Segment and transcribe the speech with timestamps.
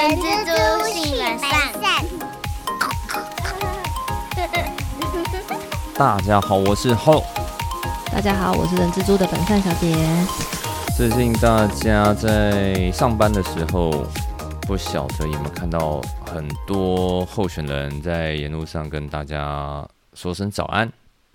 [0.00, 1.50] 人蜘蛛性本善。
[5.94, 7.22] 大家好，我是 Ho。
[8.10, 9.94] 大家好，我是人蜘蛛的本善小姐。
[10.96, 14.06] 最近大家在上班的时候，
[14.62, 20.90] 不晓得有没有看到很多候选人在沿路上跟大家说声早安。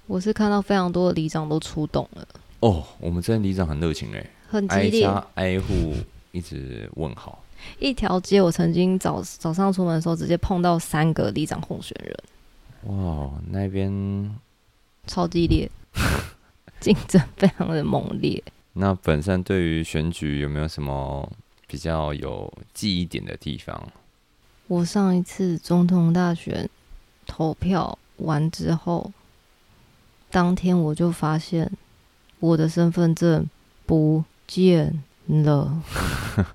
[0.07, 2.27] 我是看到非常多的里长都出动了，
[2.61, 5.03] 哦，我们这边里长很热情哎，挨很激烈。
[5.03, 5.93] 家挨户
[6.31, 7.37] 一直问好。
[7.79, 12.17] 一条街，我曾经早早上出门的时候，直接碰到三个里长候选人，
[12.83, 14.35] 哇，那边
[15.07, 15.69] 超激烈，
[16.79, 18.43] 竞争非常的猛烈。
[18.73, 21.31] 那本身对于选举有没有什么
[21.67, 23.87] 比较有记忆点的地方？
[24.67, 26.69] 我上一次总统大选
[27.25, 29.11] 投票完之后，
[30.31, 31.71] 当天我就发现
[32.39, 33.47] 我的身份证
[33.85, 35.81] 不见了。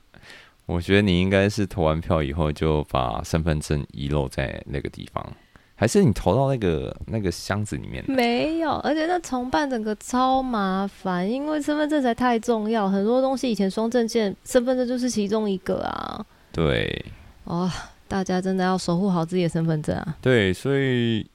[0.71, 5.27] 我觉得你应该是投完票以后就把身份证遗漏在那个地方，
[5.75, 8.05] 还是你投到那个那个箱子里面？
[8.07, 16.25] 没有，而且那重办整个超麻烦，因为身份证才太重要，很多东西以前双证件，身份证就是其中一个啊。
[16.53, 17.05] 对
[17.45, 17.69] 哦，
[18.07, 20.17] 大家真的要守护好自己的身份证啊！
[20.21, 21.27] 对，所以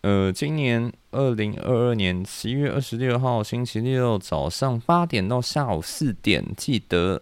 [0.00, 7.20] 呃，今年二零二二年十一月二十六号星期六早上八点到下午四点，记得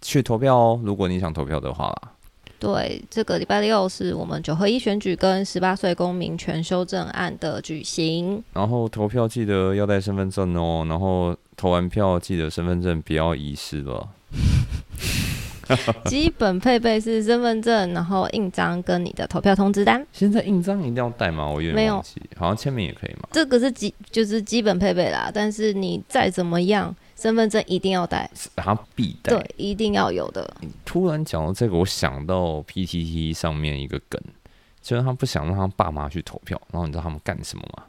[0.00, 0.80] 去投票哦。
[0.82, 2.12] 如果你想投票的话啦，
[2.58, 8.42] 对，这个礼拜六是我们九合一选举跟十八岁公民权修正案的举行。
[8.52, 10.84] 然后投票记得要带身份证哦。
[10.88, 14.08] 然后投完票记得身份证不要遗失了。
[16.06, 21.48] 基本配备是身份证，然后印章跟你的投票通知单，现在印章一定要带吗？
[21.48, 23.28] 我有点忘记，好像签名也可以嘛。
[23.30, 25.30] 这个是基就是基本配备啦。
[25.32, 29.36] 但是你再怎么样，身份证一定要带，然后必带。
[29.36, 30.56] 对，一定要有的。
[30.84, 34.20] 突然讲到这个，我想到 PTT 上面一个梗，
[34.80, 37.84] 就是他不想让他爸妈去投票，然后你知道他们干什么吗？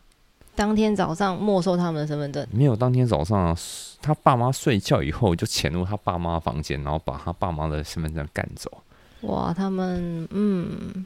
[0.53, 3.57] 当天早上没收他们的身份证，没有，当天早上啊
[4.01, 8.69] 他爸妈睡觉以后就潜入他爸妈房间，然后把他爸妈的身份证干走。
[9.21, 11.05] 哇，他们嗯，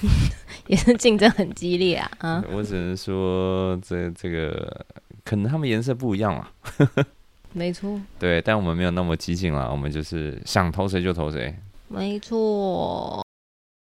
[0.68, 2.44] 也是竞争很激烈啊啊！
[2.50, 4.86] 我只能说，这这个
[5.24, 6.50] 可能他们颜色不一样啦。
[7.52, 11.54] 没错，对，但我们没有那么激进了，我们就是想投谁就投谁。
[11.88, 13.24] 没错。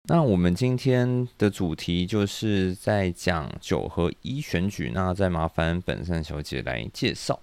[0.08, 7.40] 那我们今天的主题就是在讲九合一选举，那再麻烦本善小姐来介绍。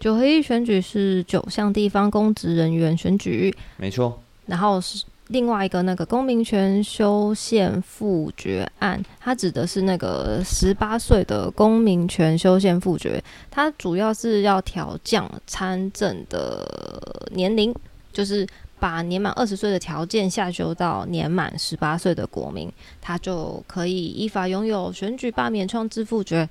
[0.00, 17.74] 九合一选举是九项地方公职人员选举，没错，然后是另外一个那个公民权修宪复决案，它指的是那个十八岁的公民权修宪复决，它主要是要调降参政的年龄，
[18.12, 18.46] 就是
[18.78, 22.70] 把年满二十岁的条件下修到年满十八岁的国民，
[23.00, 26.48] 他就可以依法拥有选举罢免创制复决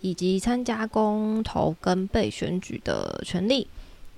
[0.00, 3.68] 以及参加公投跟被选举的权利。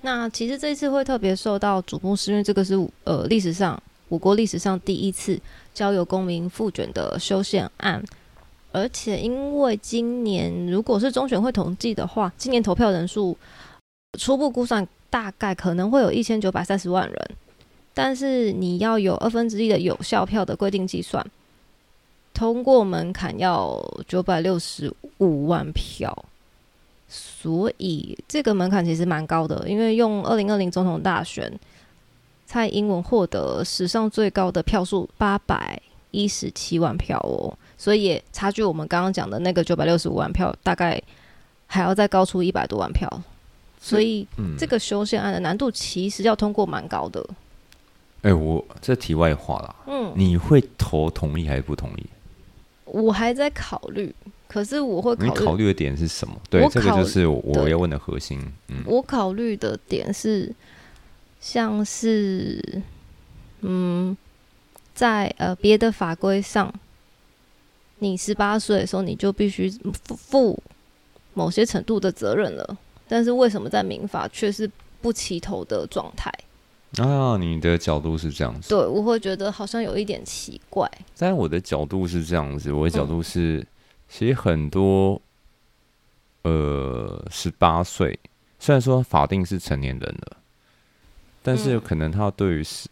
[0.01, 2.73] 那其实这次会特别受到瞩目，是因为这个是
[3.03, 3.79] 呃历史上
[4.11, 5.39] 我国历史上第一次
[5.73, 8.03] 交由公民复卷的修宪案，
[8.73, 13.37] 而且因为今年如果是中选会统计的话，今年投票人数
[14.19, 17.31] 初步估算大概可能会有一千九百三十万人，
[17.93, 21.25] 但是你要有二分之一的有效票的规定计算，
[22.33, 26.25] 通过门槛要九百六十五万票。
[27.07, 31.49] 所以这个门槛其实蛮高的，因为用二零二零总统大选，
[32.51, 35.81] 蔡英文获得史上最高的票数八百
[36.11, 41.01] 一十七万票哦，所以也差距我们刚刚讲的那个九百六十五万票，大概
[41.65, 43.09] 还要再高出一百多万票，
[43.79, 47.25] 所以嗯，这个修宪案的难度其实要通过蛮高的。
[48.23, 52.05] 哎、我这题外话啦，嗯，你会投同意还是不同意？
[52.83, 54.13] 我还在考虑，
[54.49, 56.35] 可是我会考虑考虑的点是什么？
[56.49, 58.37] 对，这个就是我要问的核心。
[58.67, 60.53] 嗯，我考虑的点是，
[61.41, 62.81] 像是，
[63.61, 64.15] 嗯，
[64.93, 66.73] 在呃别的法规上，
[67.99, 70.63] 你十八岁的时候你就必须负负
[71.33, 72.77] 某些程度的责任了，
[73.07, 74.69] 但是为什么在民法却是
[75.01, 76.31] 不齐头的状态？
[76.97, 78.69] 啊，你的角度是这样子。
[78.69, 80.89] 对我会觉得好像有一点奇怪。
[81.17, 83.65] 但我的角度是这样子，我的角嗯度是，
[84.09, 85.19] 其实很多，
[86.43, 88.19] 呃，十八岁，
[88.59, 90.37] 虽然说法定是成年人了，
[91.43, 91.81] 但是嗯。
[91.81, 92.87] 可能他对于是，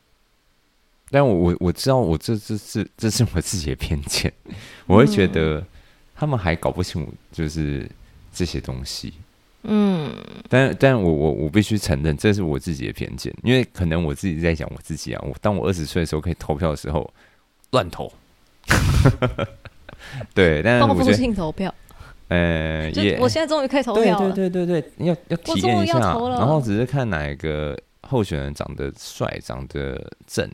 [1.09, 4.31] 但我我我知道，我这这是这是我自己的偏见，
[4.87, 5.31] 我会觉嗯。
[5.31, 5.63] 得
[6.15, 7.89] 他们还搞不清楚就是
[8.33, 9.13] 这些东西，
[9.63, 10.11] 嗯，
[10.49, 15.21] 但但我我我必须承认，这是我自己的偏见，因为可能我自己在讲我自己啊。
[15.25, 17.09] 我当我二十岁的时候可以投票的时候，
[17.71, 18.11] 乱投。
[20.33, 21.73] 对，但是我觉得，性投票，
[22.27, 24.31] 呃， 就也我现在终于可以投票了。
[24.33, 27.77] 对对对对，要要体验一下，然后只是看哪一个
[28.09, 30.49] 候选人长得帅、长得正，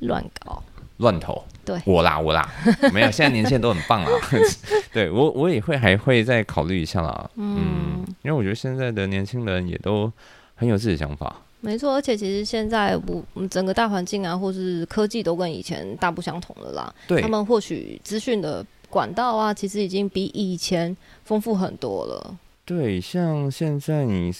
[0.00, 0.62] 乱搞，
[0.98, 1.42] 乱投。
[1.64, 2.48] 对我啦我啦，
[2.92, 4.10] 没有，现在年轻人都很棒啊。
[4.92, 7.30] 对我我也会还会再考虑一下啦。
[7.36, 10.12] 嗯，因为我觉得现在的年轻人也都
[10.54, 11.34] 很有自己的想法。
[11.60, 11.94] 没错。
[11.94, 16.94] 而且其实现在我整个大环境啊，或是科技都跟以前大不相同了啦。
[17.08, 20.94] 对他，们获取资讯的管道啊，其实已经比以前
[21.24, 22.36] 丰富很多了。
[22.66, 24.30] 对，像现在你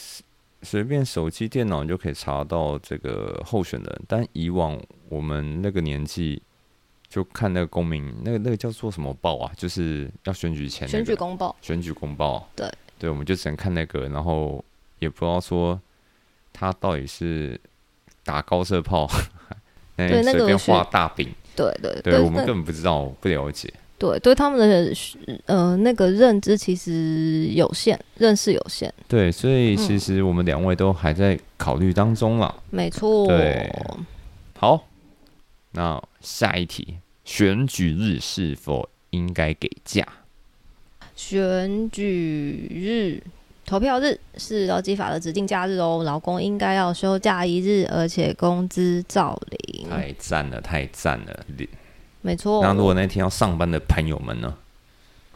[0.65, 6.43] 随随便手机、电脑你就可以查到这个候选人，但以往我们那个年纪
[7.09, 9.53] 就看那个公民，那个那个叫做什么报啊？
[9.57, 12.49] 就是要选举前、那个、选举公报，选举公报。
[12.57, 12.69] 对
[12.99, 14.65] 对，我们就只能看那个，然后
[14.99, 15.81] 也不知道说
[16.53, 17.61] 他到底是
[18.25, 19.09] 打高射炮，
[19.97, 23.73] 那对那个随便画大饼，对对对我们根本不知道，不了解。
[24.05, 24.93] 对对他们的
[25.47, 32.55] 呃那个认知其实有限，认识有限，对，所以其嗯实我们两位都还在考虑当中啦。
[32.71, 33.27] 没错。
[33.27, 33.73] 对
[34.59, 34.87] 好，
[35.73, 40.07] 那下一题，选举日是否应该给假？
[41.17, 43.23] 选举日、
[43.65, 49.89] 投票日是劳基法的指定假日哦，劳工应该要休假一日，而且工资照领。
[49.89, 51.45] 太赞了，太赞了！
[52.25, 52.63] 没错。
[52.63, 54.53] 那如果那天要上班的朋友们呢？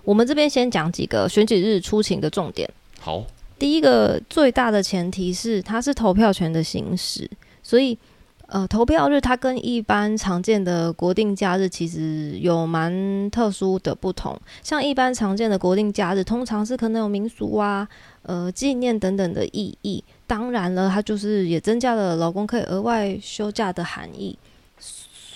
[0.05, 2.69] 我们这边先讲几个选举日出勤的重点。
[2.99, 3.23] 好，
[3.59, 7.31] 第一个最大的前提是它是投票权的行使，
[7.63, 7.99] 所以
[8.47, 14.35] 呃，投票日它跟一般常见的国定假日其实有蛮特殊的不同。
[14.63, 17.87] 像一般常见的国定假日，通常是可能有民俗啊、
[18.23, 20.03] 呃纪念等等的意义。
[20.27, 24.39] 当然了，它就是也增加了劳工可以额外休假的含义。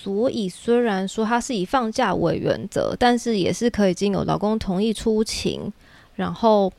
[0.02, 5.72] 所以虽然说它是以放假为原则，但是也是可以经由老公同意出勤，
[6.16, 6.72] 然后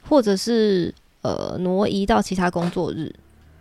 [0.00, 3.14] 或者是呃挪移到其他工作日。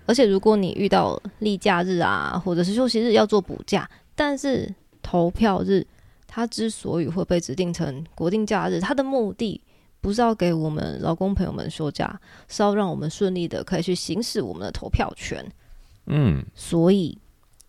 [0.06, 5.86] 而且如果你遇到例假日啊，或者是休息日要做补假，但是投票日
[6.26, 9.60] 它之所以会被指定成国定假日，它的目的
[10.00, 12.18] 不是要给我们劳工朋友们休假，
[12.48, 15.46] 是要让我们顺利的可以去行使我们的投票权。
[16.06, 17.18] 嗯，所以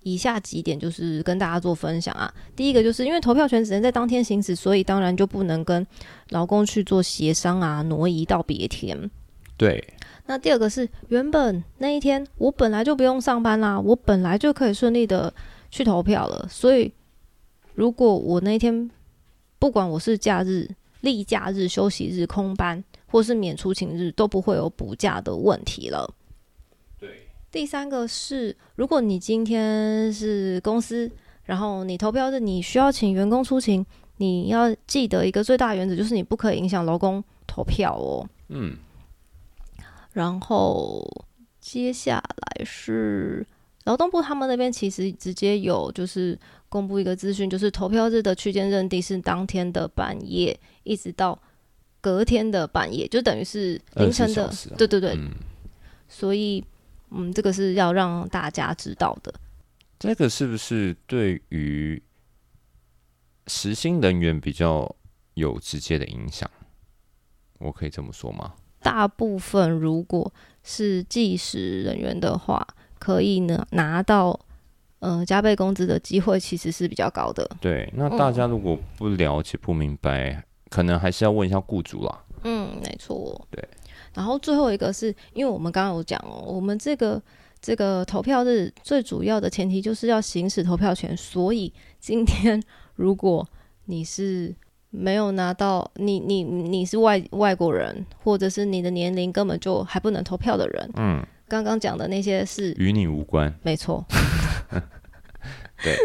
[0.02, 2.32] 以下几点就是跟大家做分享啊。
[2.56, 5.86] 第一个就是因为投票权只能在当天行使，所以当然就不能跟
[6.30, 9.10] 劳工去做协商啊，挪移到别天。
[9.56, 9.82] 对，
[10.26, 15.32] 那第二个是原本那一天我本来就不用上班啦，我本来就可以顺利的
[15.70, 16.92] 去投票了，所以
[17.74, 18.90] 如果我那一天
[19.58, 20.68] 不管我是假日、
[21.00, 26.12] 例假日、休息日、空班或是免出勤日，都不会有补假的问题了。
[27.52, 31.08] 对，第三个是，如果你今天是公司，
[31.44, 33.84] 然后你投票日你需要请员工出勤，
[34.16, 38.26] 你要记得一个最大原则，就是你不可以影响劳工投票哦。
[38.48, 38.76] 嗯，
[40.12, 41.06] 然后
[41.60, 43.46] 接下来是
[43.84, 46.38] 劳动部他们那边其实直接有就是
[46.68, 51.38] 公布一个资讯，就是投票日的区间认定是当天的半夜一直到
[52.00, 55.30] 隔天的半夜，就等于是凌晨的啊，对对对，嗯，
[56.08, 56.64] 所以
[57.14, 59.32] 嗯，这个是要让大家知道的。
[59.98, 62.02] 这个是不是对于
[63.46, 64.96] 实薪人员比较
[65.34, 66.50] 有直接的影响？
[67.58, 68.54] 我可以这么说吗？
[68.80, 70.32] 大部分如果
[70.64, 72.66] 是计时人员的话，
[72.98, 74.38] 可以呢拿到
[74.98, 77.48] 呃加倍工资的机会其实是比较高的。
[77.60, 82.24] 对，那大家如果不了解、不明白，可能还是要问一下雇主啦。
[82.42, 83.46] 嗯，没错。
[83.52, 83.68] 对。
[84.14, 87.20] 然后最后一个是因为我们刚刚有讲哦，我们这个
[87.60, 92.62] 这个投票日最主要的前提就是要行使投票权，所以今天
[92.96, 93.46] 如果
[93.86, 94.54] 你是
[94.90, 103.52] 没有拿到，你你你是外外国人，或者是你的年龄根本就还不能投票的人，嗯，刚刚讲的那些是与你无关。
[103.62, 104.04] 没错。
[105.82, 105.96] 对。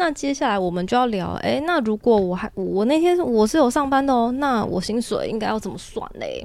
[0.00, 6.42] 那接下来我们就要聊，诶，那如果我还我那天我是有上班的哦，那我薪水应该要怎么算嘞？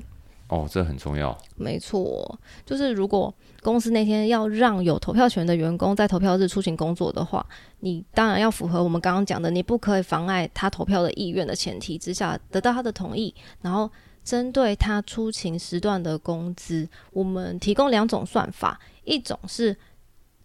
[0.49, 1.35] 哦，这很重要。
[1.55, 7.45] 没错，就是如果公司那天要让有投票权的员工在投票日出勤工作的话，
[7.79, 13.89] 你当然要符合我们刚刚讲的，你不可以妨碍他投票的意愿的前提之下，得到他的同意，然后
[14.21, 19.75] 针对他出勤时段的工资，我们提供两种算法，一种是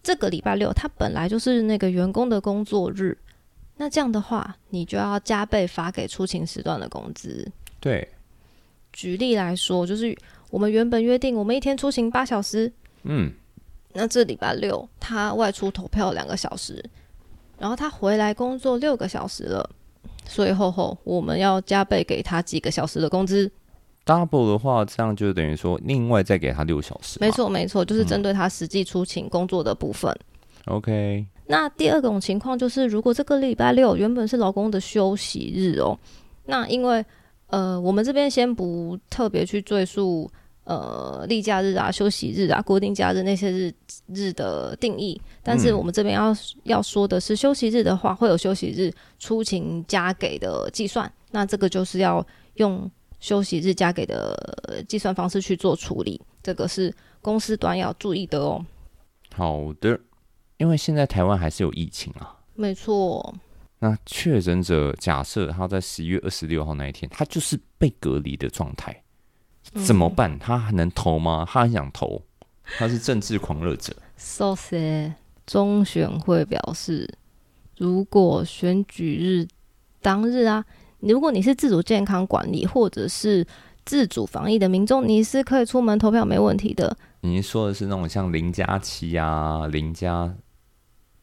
[0.02, 3.16] 这个礼拜六他本来就是那个员工的工作日，
[3.76, 7.50] 那这样的话，你就要加倍发给出勤时段的工资。
[7.78, 8.08] 对，
[8.92, 10.16] 举例来说，就是
[10.50, 13.32] 我们原本约定我们一天出勤八小时，嗯，
[13.92, 16.82] 那这礼拜六他外出投票两个小时，
[17.58, 19.70] 然后他回来工作六个小时了，
[20.26, 23.50] 所以后后我们要加倍给他几个小时的工资。
[24.10, 27.18] Double 的话，这样就等于说另外再给他六小时。
[27.20, 27.30] 没。
[27.30, 30.12] 错，没错，就是针对他实际出勤工作的部分。
[30.66, 35.96] OK，那第二种情况就是，如果这个礼拜六原本是老公的休息日哦，
[36.46, 37.04] 那因为
[37.46, 40.30] 呃，我们这边先不特别去赘述
[40.64, 43.72] 呃例假日啊、休息日啊、固定假日那些日
[44.08, 52.24] 日的定义，但是嗯我们这边要要说的是，休息日的话会有休息日出勤加给的计算，那这个就是要
[52.54, 52.90] 用
[53.20, 54.34] 休息日加给的
[54.68, 58.64] 呃计算方式去做处理，这个是公司端要注意的哦。
[59.34, 60.00] 好的。
[60.56, 63.34] 因为现在台湾还是有疫情啊，没错，
[63.78, 69.02] 那确诊者假设他在十一月二十六号那一天，他就是被隔离的状态，
[69.86, 70.38] 怎么办？
[70.38, 71.46] 他还能投吗？
[71.48, 72.22] 他很想投，
[72.76, 73.96] 他是政治狂热者。
[74.18, 75.14] So sad。
[75.46, 77.08] 中选会表示，
[77.78, 79.48] 如果选举日
[80.02, 80.62] 当日啊，
[81.00, 83.46] 如果你是自主健康管理或者是
[83.84, 86.96] 自主防疫的民众，你是可以出门投票没问题的。
[87.22, 90.34] 你说的是那种像零加七啊，零加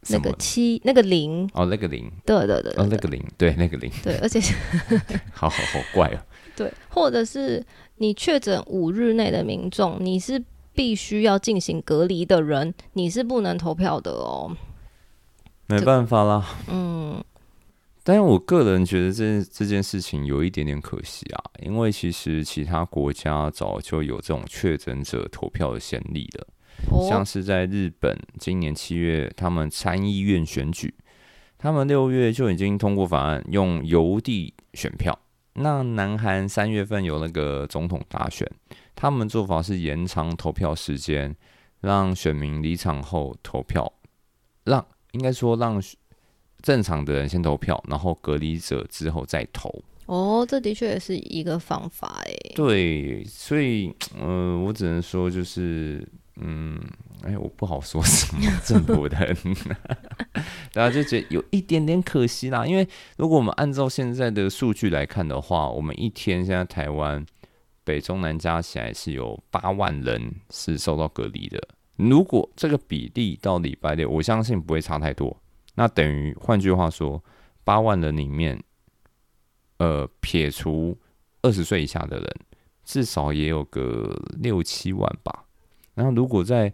[0.09, 0.31] 那个？
[0.33, 4.39] 七，那个零，哦，那个零，对对对哦，对那个零，对，那个零，对，而且
[5.33, 6.19] 好好好怪哦。
[6.55, 7.63] 对，或者是
[7.97, 10.43] 你确诊五日内的民众，你是
[10.73, 14.55] 必须要进行隔离的人，你是不能投票的哦。
[15.67, 16.45] 没办法啦。
[16.69, 17.23] 嗯，
[18.07, 26.47] 但是我个人觉得这这件事情有一点点可惜啊，因为其实其他国家早就有这种确诊者投票的先例了，
[27.09, 30.95] 像哦，是在日本今年七月他们参议院选举，
[31.57, 35.19] 他们六月就已经通过法案用邮递选票。
[35.55, 38.49] 那南韩三月份有那个总统大选，
[38.95, 41.35] 他们做法是延长投票时间，
[41.81, 43.91] 让选民离场后投票，
[44.63, 45.81] 让应该说让
[46.61, 49.73] 正常的人先投票，然后隔离者之后再投。
[50.07, 52.53] 哦，这的确也是一个方法诶。
[52.55, 56.01] 对，所以呃，我只能说就是，
[56.37, 56.79] 嗯，
[57.23, 59.37] 哎，我不好说什么政府的人，
[60.71, 62.65] 大家就觉得有一点点可惜啦。
[62.65, 62.87] 因为
[63.17, 67.25] 如果我们按照现在的数据来看的话，我们一天现在台湾
[67.83, 71.61] 北中南加起来是有八万人是受到隔离的。
[71.97, 75.35] 如果这个比例到礼拜六，我相信不会差太多。
[75.77, 77.23] 那等于换句话说，
[77.63, 78.59] 八万人里面，
[79.77, 80.97] 呃，撇除
[81.43, 82.35] 二十岁以下的人，
[82.83, 85.45] 至少也有个六七万吧。
[85.93, 86.73] 然后如果在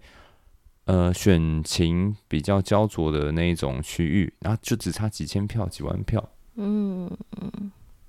[0.85, 7.11] 呃选情比较焦灼的那一种区域，然后就只差几千票、几万票，嗯，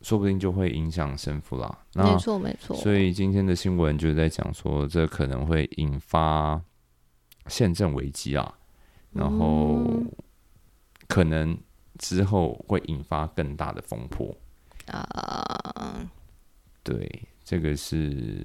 [0.00, 1.76] 说不定就会影响胜负啦。
[1.94, 2.76] 没错没错。
[2.76, 6.62] 所以今天的新闻就是在讲说，这可能会引发
[7.48, 8.54] 宪政危机啊，
[9.12, 10.08] 然后嗯
[11.08, 11.56] 可能
[11.98, 14.34] 之后会引发更大的风波。
[14.86, 16.08] 啊，
[16.82, 18.44] 对，这个是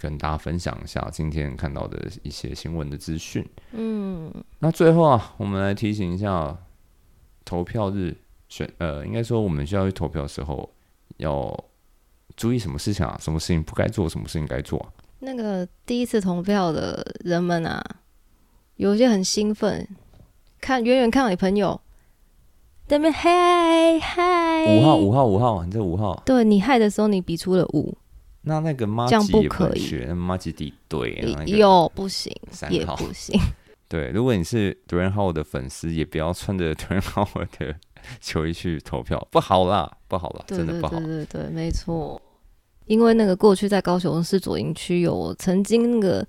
[0.00, 3.48] 跟大家分享一下今天看到的一些新闻的资讯。
[3.70, 6.56] 嗯，那最后啊，我们来提醒一下，
[7.44, 8.16] 投票日
[8.48, 10.68] 选呃，应该说我们需要去投票的时候
[11.18, 11.64] 要
[12.36, 13.16] 注意什么事情啊？
[13.20, 17.80] 什么事情不该做，什么事情该做啊、那个第一次投票的人们啊，
[18.74, 19.88] 有些很兴奋，
[20.60, 21.85] 看远远看到你朋友在
[22.88, 27.96] 那边嗨嗨，五号，五号，五号，你这五号，对你嗨的时候，你比出了五，
[28.42, 29.78] 那那个妈这样吉也不不可以。
[29.78, 32.76] 能学，那妈吉敌对，那个有不行，三号。
[32.76, 33.40] 也不行，
[33.88, 37.74] 对，如果你是 d u r a n Howard 的粉丝，也不要穿着 d u r a n Howard 的
[38.20, 41.00] 球衣去投票，不好啦，不好啦，对对真的不好。
[41.00, 41.08] 对。
[41.08, 42.20] 对对，没错。
[42.86, 46.24] 因为那个过去在高雄市左营区有曾经那个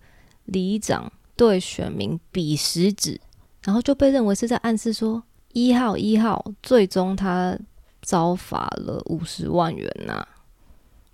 [0.46, 3.22] 里长对选民比食指，
[3.64, 5.22] 然后就被认为是在暗示说
[5.58, 7.58] 一号一号，最终他
[8.02, 10.24] 遭罚了五十万元呐、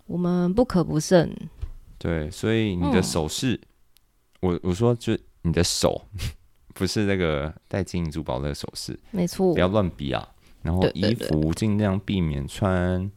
[0.06, 1.34] 我们不可不慎。
[1.98, 3.58] 对，所以你的嗯手势，
[4.42, 6.02] 我我说就你的手，
[6.76, 10.28] 不是那个戴金银珠宝的手势，没错不，要乱比啊。
[10.62, 13.10] 然后衣服尽量避免穿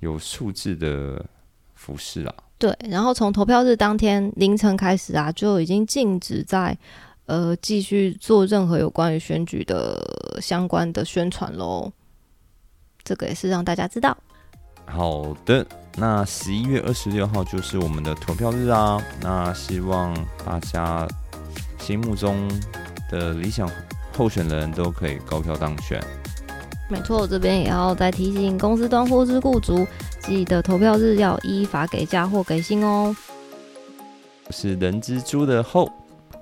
[0.00, 1.24] 有数字的
[1.74, 2.34] 服饰啊。
[2.58, 2.76] 对。
[2.88, 6.76] 然后从投票日当天凌晨开始啊，就已经禁止在
[7.26, 11.92] 呃继续做任何有关于选举的相关的宣传喽。
[13.02, 14.16] 这个也是让大家知道。
[14.86, 15.66] 好的，
[15.96, 19.02] 那十一月二十六号就是我们的投票日啊。
[19.20, 20.14] 那希望
[20.44, 21.08] 大家
[21.78, 22.48] 心目中
[23.10, 23.70] 的理想
[24.16, 26.02] 候选人都可以高票当选。
[26.90, 29.86] 没错，这边也要再提醒公司端或是雇主，
[30.20, 33.16] 记得投票日要依法给假或给薪哦。
[34.46, 35.90] 我是人蜘蛛的后，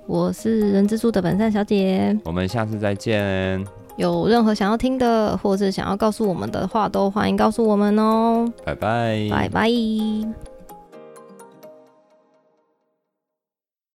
[0.06, 2.16] 我是人蜘蛛的本善小姐。
[2.24, 3.64] 我们下次再见，
[3.96, 8.50] 有任何想要听的，或是想要告诉我们的话，都欢迎告诉我们哦。
[8.64, 10.51] 拜拜，拜拜。